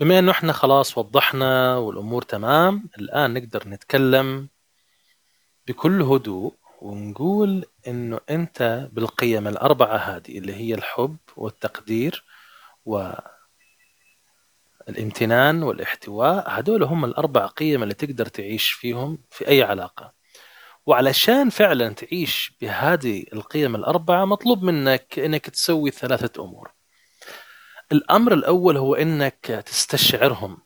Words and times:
بما 0.00 0.18
إنه 0.18 0.30
إحنا 0.30 0.52
خلاص 0.52 0.98
وضحنا 0.98 1.76
والأمور 1.76 2.22
تمام 2.22 2.88
الآن 2.98 3.34
نقدر 3.34 3.68
نتكلم 3.68 4.48
بكل 5.66 6.02
هدوء 6.02 6.54
ونقول 6.82 7.64
إنه 7.88 8.20
أنت 8.30 8.88
بالقيم 8.92 9.48
الأربعة 9.48 9.96
هذه 9.96 10.38
اللي 10.38 10.54
هي 10.54 10.74
الحب 10.74 11.16
والتقدير 11.36 12.24
والامتنان 14.86 15.62
والاحتواء 15.62 16.44
هدول 16.48 16.82
هم 16.82 17.04
الأربع 17.04 17.46
قيم 17.46 17.82
اللي 17.82 17.94
تقدر 17.94 18.26
تعيش 18.26 18.72
فيهم 18.72 19.18
في 19.30 19.48
أي 19.48 19.62
علاقة. 19.62 20.12
وعلشان 20.86 21.50
فعلا 21.50 21.88
تعيش 21.94 22.52
بهذه 22.60 23.24
القيم 23.32 23.74
الأربعة 23.76 24.24
مطلوب 24.24 24.62
منك 24.62 25.18
إنك 25.18 25.50
تسوي 25.50 25.90
ثلاثة 25.90 26.44
أمور. 26.44 26.75
الأمر 27.92 28.34
الأول 28.34 28.76
هو 28.76 28.94
إنك 28.94 29.64
تستشعرهم. 29.66 30.62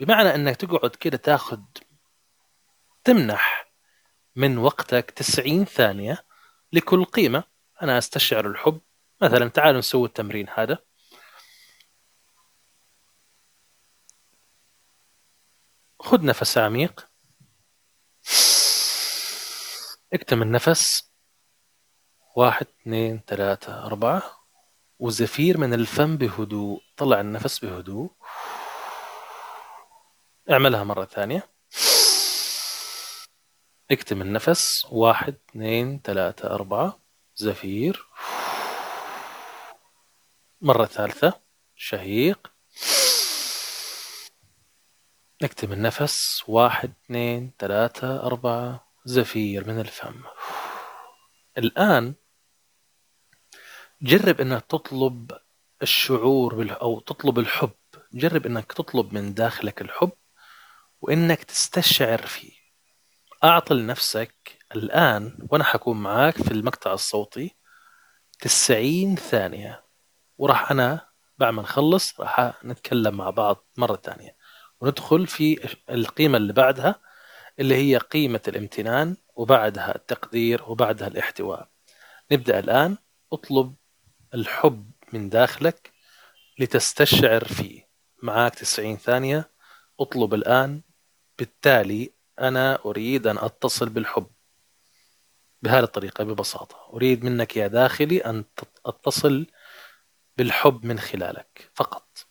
بمعنى 0.00 0.34
إنك 0.34 0.56
تقعد 0.56 0.90
كده 0.90 1.16
تاخذ 1.16 1.60
تمنح 3.04 3.72
من 4.36 4.58
وقتك 4.58 5.10
90 5.10 5.64
ثانية 5.64 6.24
لكل 6.72 7.04
قيمة. 7.04 7.44
أنا 7.82 7.98
أستشعر 7.98 8.46
الحب. 8.46 8.80
مثلا 9.20 9.48
تعالوا 9.48 9.78
نسوي 9.78 10.08
التمرين 10.08 10.46
هذا. 10.54 10.78
خذ 16.00 16.24
نفس 16.24 16.58
عميق. 16.58 17.10
اكتم 20.12 20.42
النفس. 20.42 21.10
واحد 22.36 22.66
اثنين 22.66 23.20
ثلاثة 23.26 23.86
أربعة. 23.86 24.39
وزفير 25.00 25.58
من 25.58 25.74
الفم 25.74 26.16
بهدوء 26.16 26.82
طلع 26.96 27.20
النفس 27.20 27.58
بهدوء. 27.58 28.10
اعملها 30.50 30.84
مرة 30.84 31.04
ثانية. 31.04 31.48
اكتم 33.90 34.22
النفس. 34.22 34.86
واحد 34.90 35.34
اثنين 35.50 36.00
ثلاثة 36.04 36.54
أربعة. 36.54 37.00
زفير. 37.34 38.06
مرة 40.60 40.84
ثالثة. 40.84 41.40
شهيق. 41.76 42.52
اكتم 45.42 45.72
النفس. 45.72 46.44
واحد 46.48 46.92
اثنين 47.04 47.52
ثلاثة 47.58 48.26
أربعة. 48.26 48.86
زفير 49.04 49.68
من 49.68 49.80
الفم. 49.80 50.22
الآن 51.58 52.14
جرب 54.02 54.40
إنك 54.40 54.64
تطلب 54.68 55.32
الشعور 55.82 56.54
بال... 56.54 56.70
أو 56.70 57.00
تطلب 57.00 57.38
الحب. 57.38 57.70
جرب 58.12 58.46
إنك 58.46 58.72
تطلب 58.72 59.14
من 59.14 59.34
داخلك 59.34 59.82
الحب 59.82 60.12
وإنك 61.00 61.44
تستشعر 61.44 62.26
فيه. 62.26 62.52
اعط 63.44 63.72
لنفسك 63.72 64.58
الآن 64.74 65.38
وأنا 65.50 65.64
حكون 65.64 66.02
معاك 66.02 66.42
في 66.42 66.50
المقطع 66.50 66.92
الصوتي 66.92 67.56
90 68.40 69.16
ثانية. 69.16 69.84
وراح 70.38 70.70
أنا 70.70 71.06
بعد 71.38 71.54
ما 71.54 71.62
نخلص 71.62 72.20
راح 72.20 72.64
نتكلم 72.64 73.16
مع 73.16 73.30
بعض 73.30 73.66
مرة 73.76 73.96
ثانية. 73.96 74.36
وندخل 74.80 75.26
في 75.26 75.76
القيمة 75.90 76.36
اللي 76.36 76.52
بعدها 76.52 76.94
اللي 77.58 77.74
هي 77.74 77.96
قيمة 77.96 78.40
الامتنان 78.48 79.16
وبعدها 79.34 79.94
التقدير 79.96 80.62
وبعدها 80.66 81.08
الاحتواء. 81.08 81.68
نبدأ 82.32 82.58
الآن. 82.58 82.96
اطلب 83.32 83.74
الحب 84.34 84.90
من 85.12 85.28
داخلك 85.28 85.92
لتستشعر 86.58 87.44
فيه. 87.44 87.88
معاك 88.22 88.54
90 88.54 88.96
ثانية. 88.96 89.50
اطلب 90.00 90.34
الآن. 90.34 90.80
بالتالي 91.38 92.10
أنا 92.40 92.78
أريد 92.84 93.26
أن 93.26 93.38
أتصل 93.38 93.88
بالحب. 93.88 94.26
بهذه 95.62 95.84
الطريقة 95.84 96.24
ببساطة. 96.24 96.76
أريد 96.92 97.24
منك 97.24 97.56
يا 97.56 97.66
داخلي 97.66 98.18
أن 98.18 98.44
أتصل 98.86 99.46
بالحب 100.36 100.84
من 100.84 100.98
خلالك. 100.98 101.70
فقط. 101.74 102.26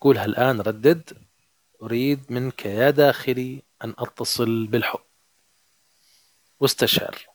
قولها 0.00 0.24
الآن. 0.24 0.60
ردد. 0.60 1.18
أريد 1.82 2.32
منك 2.32 2.66
يا 2.66 2.90
داخلي 2.90 3.62
أن 3.84 3.94
أتصل 3.98 4.66
بالحب. 4.66 5.04
واستشعر. 6.60 7.33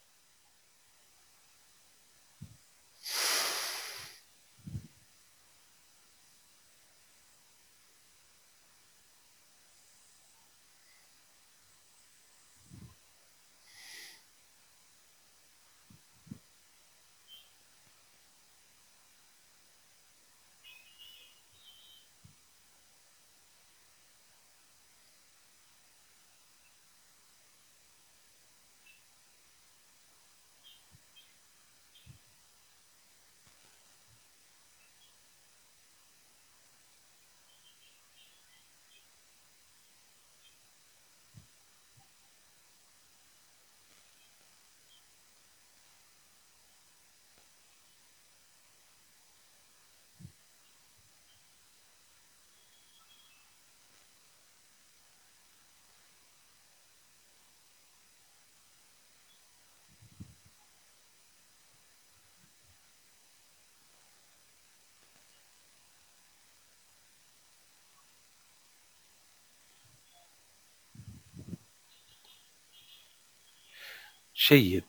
جيد 74.47 74.87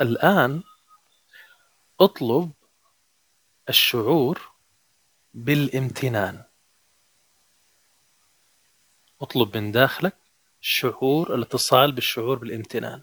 الآن 0.00 0.62
اطلب 2.00 2.52
الشعور 3.68 4.52
بالامتنان. 5.34 6.44
اطلب 9.20 9.56
من 9.56 9.72
داخلك 9.72 10.16
شعور 10.60 11.34
الاتصال 11.34 11.92
بالشعور 11.92 12.38
بالامتنان. 12.38 13.02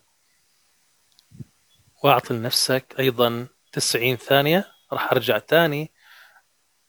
واعطي 2.04 2.34
لنفسك 2.34 2.96
أيضا 3.00 3.48
90 3.72 4.16
ثانية 4.16 4.72
راح 4.94 5.12
أرجع 5.12 5.38
تاني 5.38 5.92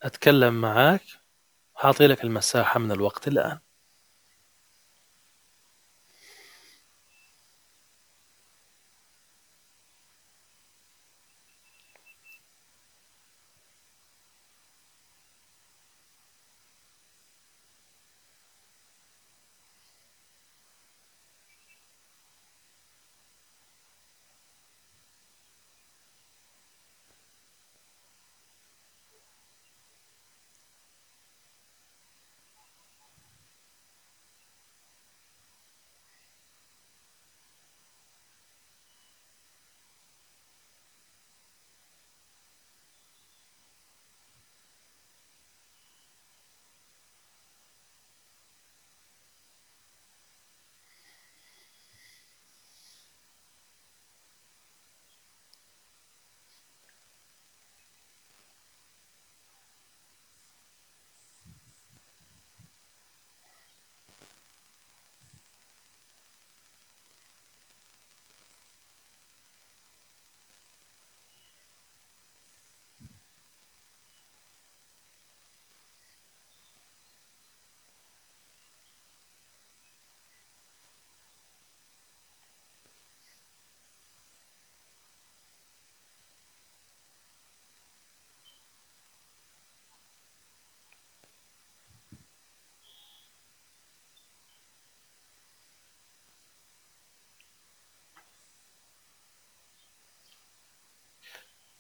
أتكلم 0.03 0.61
معاك. 0.61 1.03
أعطي 1.85 2.07
لك 2.07 2.25
المساحة 2.25 2.81
من 2.81 2.93
الوقت 2.93 3.29
الآن. 3.29 3.59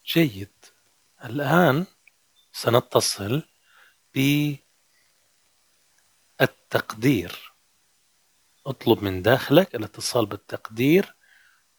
جيد. 0.08 0.52
الآن 1.24 1.86
سنتصل 2.52 3.42
بالتقدير 6.40 7.52
اطلب 8.66 9.04
من 9.04 9.22
داخلك 9.22 9.74
الاتصال 9.74 10.26
بالتقدير 10.26 11.14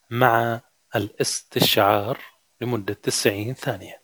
مع 0.09 0.61
الاستشعار 0.95 2.19
لمدة 2.61 2.93
90 2.93 3.53
ثانية. 3.53 4.03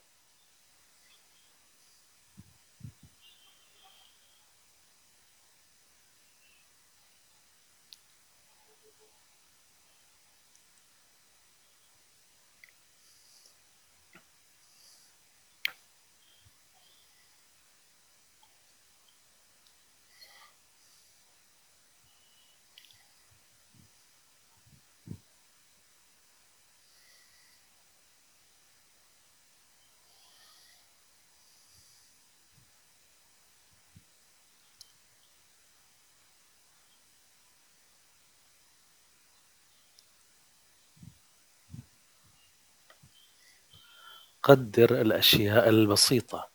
قدر 44.46 45.00
الأشياء 45.00 45.68
البسيطة. 45.68 46.50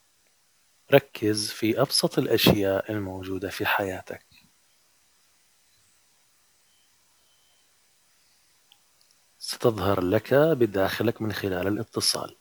ركز 0.94 1.52
في 1.52 1.82
أبسط 1.82 2.20
الأشياء 2.20 2.92
الموجودة 2.92 3.50
في 3.50 3.66
حياتك. 3.66 4.26
ستظهر 9.38 10.02
لك 10.02 10.34
بداخلك 10.34 11.22
من 11.22 11.34
خلال 11.34 11.68
الاتصال. 11.68 12.36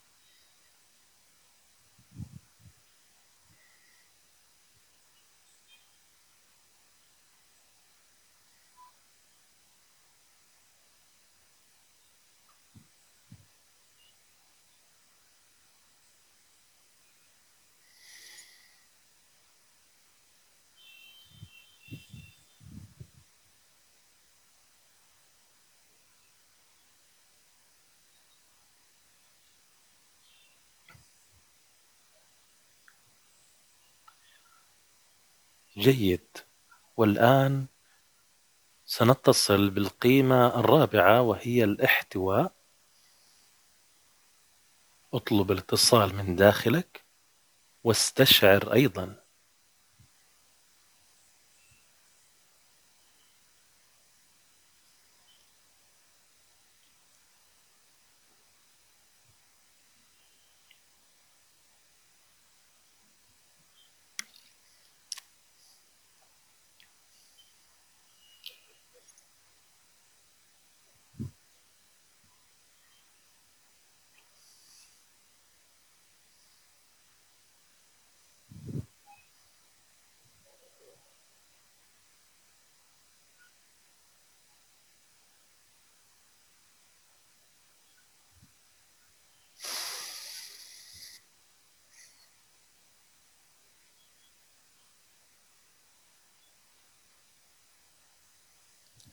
جيد. 35.80 36.26
والآن 36.96 37.66
سنتصل 38.84 39.70
بالقيمة 39.70 40.60
الرابعة 40.60 41.22
وهي 41.22 41.64
الاحتواء. 41.64 42.52
اطلب 45.14 45.50
الاتصال 45.52 46.14
من 46.14 46.36
داخلك 46.36 47.04
واستشعر 47.84 48.72
أيضا. 48.72 49.19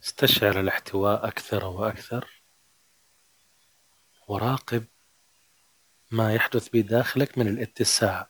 استشعر 0.07 0.59
الاحتواء 0.59 1.27
أكثر 1.27 1.65
وأكثر 1.65 2.41
وراقب 4.27 4.85
ما 6.11 6.33
يحدث 6.33 6.69
بداخلك 6.73 7.37
من 7.37 7.47
الاتساع. 7.47 8.29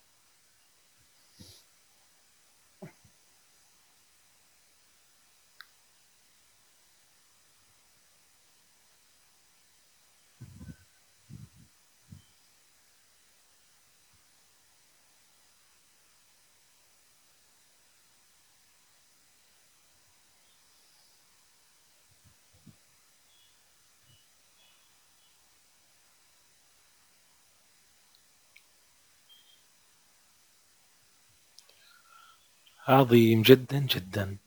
عظيم 32.88 33.42
جدا 33.42 33.80
جدا. 33.80 34.38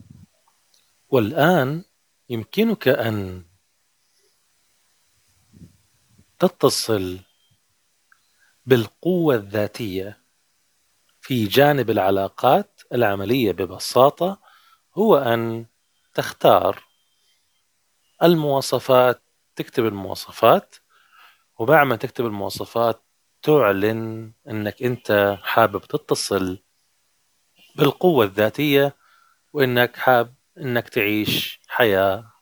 والآن 1.08 1.84
يمكنك 2.28 2.88
أن 2.88 3.44
تتصل 6.38 7.20
بالقوة 8.66 9.34
الذاتية 9.34 10.20
في 11.20 11.46
جانب 11.46 11.90
العلاقات 11.90 12.80
العملية 12.92 13.52
ببساطة 13.52 14.40
هو 14.94 15.16
أن 15.16 15.66
تختار 16.14 16.84
المواصفات 18.22 19.22
تكتب 19.56 19.86
المواصفات. 19.86 20.76
وبعد 21.58 21.86
ما 21.86 21.96
تكتب 21.96 22.26
المواصفات 22.26 23.02
تعلن 23.42 24.32
أنك 24.48 24.82
أنت 24.82 25.38
حابب 25.42 25.80
تتصل 25.80 26.62
بالقوة 27.76 28.24
الذاتية 28.24 28.96
وإنك 29.52 29.96
حاب 29.96 30.34
إنك 30.58 30.88
تعيش 30.88 31.60
حياة 31.68 32.32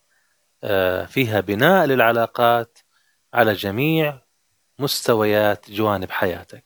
آه، 0.64 1.04
فيها 1.06 1.40
بناء 1.40 1.86
للعلاقات 1.86 2.78
على 3.34 3.52
جميع 3.52 4.20
مستويات 4.78 5.70
جوانب 5.70 6.10
حياتك 6.10 6.64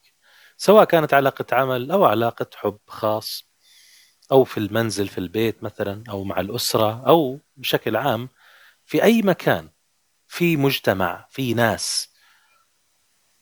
سواء 0.56 0.84
كانت 0.84 1.14
علاقة 1.14 1.46
عمل 1.52 1.90
أو 1.90 2.04
علاقة 2.04 2.46
حب 2.54 2.78
خاص 2.86 3.52
أو 4.32 4.44
في 4.44 4.58
المنزل 4.58 5.08
في 5.08 5.18
البيت 5.18 5.62
مثلا 5.64 6.04
أو 6.08 6.24
مع 6.24 6.40
الأسرة 6.40 7.06
أو 7.06 7.40
بشكل 7.56 7.96
عام 7.96 8.28
في 8.84 9.02
أي 9.02 9.22
مكان 9.22 9.68
في 10.28 10.56
مجتمع 10.56 11.26
في 11.30 11.54
ناس. 11.54 12.11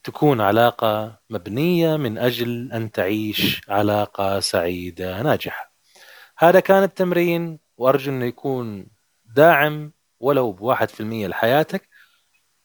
تكون 0.04 0.40
علاقة 0.40 1.20
مبنية 1.30 1.96
من 1.96 2.18
أجل 2.18 2.72
أن 2.72 2.90
تعيش 2.90 3.60
علاقة 3.68 4.40
سعيدة 4.40 5.22
ناجحة. 5.22 5.72
هذا 6.38 6.60
كان 6.60 6.82
التمرين 6.82 7.58
وأرجو 7.76 8.12
أنه 8.12 8.24
يكون 8.24 8.86
داعم 9.24 9.92
ولو 10.20 10.52
بواحد 10.52 10.88
في 10.88 11.00
المية 11.00 11.26
لحياتك. 11.26 11.88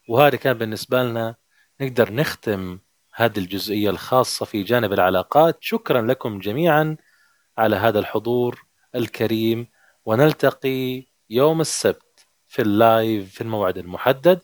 وهذا 0.09 0.35
كان 0.35 0.57
بالنسبة 0.57 1.03
لنا. 1.03 1.35
نقدر 1.81 2.13
نختم 2.13 2.79
هذه 3.15 3.39
الجزئية 3.39 3.89
الخاصة 3.89 4.45
في 4.45 4.63
جانب 4.63 4.93
العلاقات. 4.93 5.57
شكرا 5.61 6.01
لكم 6.01 6.39
جميعا 6.39 6.97
على 7.57 7.75
هذا 7.75 7.99
الحضور 7.99 8.65
الكريم. 8.95 9.67
ونلتقي 10.05 11.05
يوم 11.29 11.61
السبت 11.61 12.27
في 12.47 12.61
اللايف 12.61 13.33
في 13.33 13.41
الموعد 13.41 13.77
المحدد. 13.77 14.41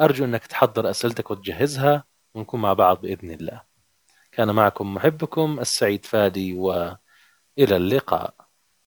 أرجو 0.00 0.24
أنك 0.24 0.46
تحضر 0.46 0.90
أسئلتك 0.90 1.30
وتجهزها. 1.30 2.13
ونكون 2.34 2.60
مع 2.60 2.72
بعض 2.72 3.00
بإذن 3.00 3.30
الله. 3.30 3.62
كان 4.32 4.54
معكم 4.54 4.94
محبكم 4.94 5.60
السعيد 5.60 6.06
فادي 6.06 6.54
وإلى 6.58 6.96
اللقاء. 7.58 8.43